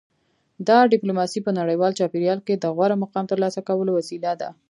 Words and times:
دا 0.67 0.77
ډیپلوماسي 0.93 1.39
په 1.43 1.51
نړیوال 1.59 1.91
چاپیریال 1.99 2.39
کې 2.45 2.53
د 2.55 2.65
غوره 2.75 2.95
مقام 3.03 3.25
ترلاسه 3.31 3.59
کولو 3.67 3.91
وسیله 3.99 4.31
ده 4.41 4.49